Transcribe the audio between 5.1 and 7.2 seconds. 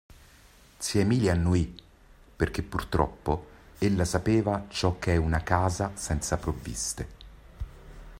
è una casa senza provviste.